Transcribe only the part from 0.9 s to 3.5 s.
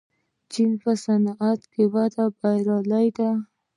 صنعتي وده کې بریالی دی.